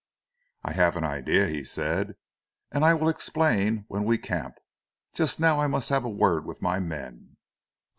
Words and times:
"I 0.63 0.71
have 0.71 0.95
an 0.95 1.03
idea," 1.03 1.45
he 1.47 1.63
said, 1.63 2.15
"and 2.71 2.83
I 2.83 2.95
will 2.95 3.07
explain 3.07 3.85
when 3.87 4.03
we 4.03 4.17
camp. 4.17 4.55
Just 5.13 5.39
now 5.39 5.59
I 5.59 5.67
must 5.67 5.89
have 5.89 6.05
a 6.05 6.09
word 6.09 6.43
with 6.43 6.59
my 6.59 6.79
men. 6.79 7.37